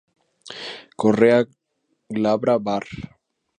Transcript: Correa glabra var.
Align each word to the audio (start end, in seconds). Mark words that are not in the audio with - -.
Correa 1.01 1.37
glabra 2.15 2.55
var. 2.65 2.85